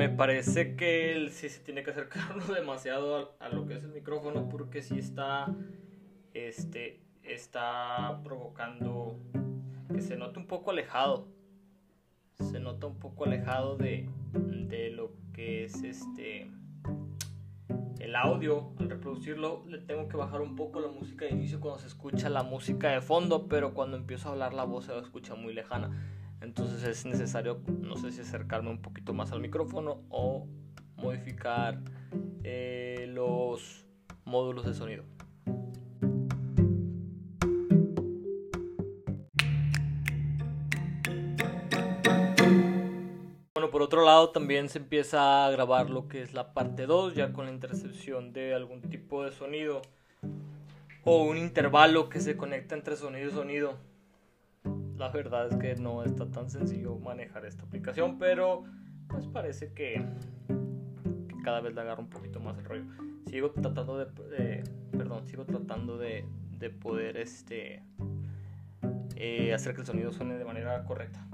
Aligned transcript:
me 0.00 0.08
parece 0.08 0.76
que 0.76 1.12
él 1.12 1.30
sí 1.30 1.50
se 1.50 1.60
tiene 1.60 1.82
que 1.82 1.90
acercarlo 1.90 2.42
demasiado 2.54 3.36
a, 3.38 3.50
lo 3.50 3.66
que 3.66 3.76
es 3.76 3.84
el 3.84 3.90
micrófono 3.90 4.48
porque 4.48 4.80
sí 4.80 4.98
está, 4.98 5.54
este, 6.32 7.02
está 7.22 8.18
provocando 8.24 9.18
que 9.92 10.00
se 10.00 10.16
note 10.16 10.38
un 10.38 10.46
poco 10.46 10.70
alejado. 10.70 11.28
Se 12.38 12.60
nota 12.60 12.86
un 12.86 12.98
poco 12.98 13.26
alejado 13.26 13.76
de, 13.76 14.08
de 14.32 14.88
lo 14.88 15.12
que 15.34 15.64
es 15.64 15.82
este 15.82 16.50
el 17.98 18.16
audio, 18.16 18.72
al 18.78 18.88
reproducirlo, 18.88 19.64
le 19.66 19.80
tengo 19.80 20.08
que 20.08 20.16
bajar 20.16 20.40
un 20.40 20.56
poco 20.56 20.80
la 20.80 20.88
música 20.88 21.26
de 21.26 21.32
inicio 21.32 21.60
cuando 21.60 21.78
se 21.78 21.88
escucha 21.88 22.30
la 22.30 22.42
música 22.42 22.88
de 22.88 23.02
fondo, 23.02 23.48
pero 23.48 23.74
cuando 23.74 23.98
empiezo 23.98 24.30
a 24.30 24.32
hablar 24.32 24.54
la 24.54 24.64
voz 24.64 24.86
se 24.86 24.98
escucha 24.98 25.34
muy 25.34 25.52
lejana. 25.52 25.90
Entonces 26.80 27.04
es 27.04 27.12
necesario, 27.12 27.60
no 27.82 27.94
sé 27.98 28.10
si 28.10 28.22
acercarme 28.22 28.70
un 28.70 28.80
poquito 28.80 29.12
más 29.12 29.32
al 29.32 29.40
micrófono 29.40 30.00
o 30.08 30.46
modificar 30.96 31.78
eh, 32.42 33.04
los 33.06 33.84
módulos 34.24 34.64
de 34.64 34.72
sonido. 34.72 35.04
Bueno, 43.52 43.70
por 43.70 43.82
otro 43.82 44.02
lado 44.06 44.30
también 44.30 44.70
se 44.70 44.78
empieza 44.78 45.44
a 45.44 45.50
grabar 45.50 45.90
lo 45.90 46.08
que 46.08 46.22
es 46.22 46.32
la 46.32 46.54
parte 46.54 46.86
2, 46.86 47.14
ya 47.14 47.34
con 47.34 47.44
la 47.44 47.52
intercepción 47.52 48.32
de 48.32 48.54
algún 48.54 48.80
tipo 48.80 49.22
de 49.22 49.32
sonido 49.32 49.82
o 51.04 51.24
un 51.24 51.36
intervalo 51.36 52.08
que 52.08 52.20
se 52.20 52.38
conecta 52.38 52.74
entre 52.74 52.96
sonido 52.96 53.28
y 53.28 53.32
sonido. 53.32 53.90
La 55.00 55.08
verdad 55.08 55.46
es 55.46 55.56
que 55.56 55.74
no 55.76 56.04
está 56.04 56.30
tan 56.30 56.50
sencillo 56.50 56.98
manejar 56.98 57.46
esta 57.46 57.64
aplicación, 57.64 58.18
pero 58.18 58.64
pues 59.08 59.26
parece 59.28 59.72
que, 59.72 60.04
cada 61.42 61.62
vez 61.62 61.74
le 61.74 61.80
agarra 61.80 62.02
un 62.02 62.10
poquito 62.10 62.38
más 62.38 62.58
el 62.58 62.66
rollo. 62.66 62.84
Sigo 63.24 63.50
tratando 63.50 63.96
de, 63.96 64.62
perdón, 64.92 65.26
sigo 65.26 65.46
tratando 65.46 65.96
de, 65.96 66.26
de 66.58 66.68
poder 66.68 67.16
este 67.16 67.82
eh, 69.16 69.54
hacer 69.54 69.74
que 69.74 69.80
el 69.80 69.86
sonido 69.86 70.12
suene 70.12 70.36
de 70.36 70.44
manera 70.44 70.84
correcta. 70.84 71.26